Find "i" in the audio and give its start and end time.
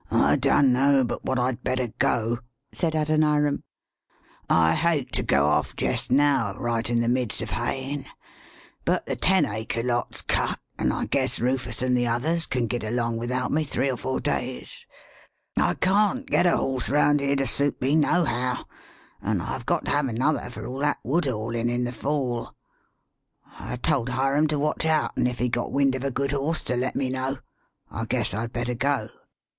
0.10-0.36, 4.68-4.74, 10.90-11.04, 15.58-15.74, 23.60-23.76, 27.90-28.06